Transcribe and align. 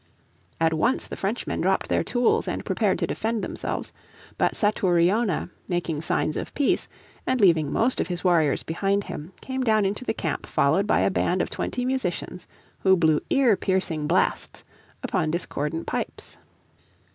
At 0.59 0.73
once 0.73 1.07
the 1.07 1.15
Frenchmen 1.15 1.61
dropped 1.61 1.87
their 1.87 2.03
tools 2.03 2.47
and 2.47 2.65
prepared 2.65 2.97
to 2.97 3.05
defend 3.05 3.43
themselves. 3.43 3.93
But 4.35 4.55
Satouriona, 4.55 5.51
making 5.67 6.01
signs 6.01 6.35
of 6.37 6.55
peace, 6.55 6.87
and 7.27 7.39
leaving 7.39 7.71
most 7.71 8.01
of 8.01 8.07
his 8.07 8.23
warriors 8.23 8.63
behind 8.63 9.03
him, 9.03 9.31
came 9.41 9.61
down 9.61 9.85
into 9.85 10.03
the 10.03 10.15
camp 10.15 10.47
followed 10.47 10.87
by 10.87 11.01
a 11.01 11.11
band 11.11 11.39
of 11.43 11.51
twenty 11.51 11.85
musicians 11.85 12.47
who 12.79 12.97
blew 12.97 13.21
ear 13.29 13.55
piercing 13.55 14.07
blasts 14.07 14.63
upon 15.03 15.29
discordant 15.29 15.85
pipes. 15.85 16.39